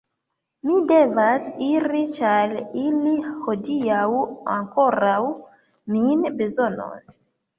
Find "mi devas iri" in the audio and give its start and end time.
0.67-1.99